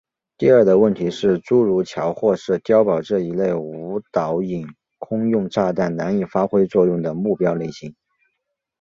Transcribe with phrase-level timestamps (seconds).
[0.35, 7.95] 第二的问题是诸如桥或是碉堡这一类无导引空用炸弹难以发挥作用的目标类型。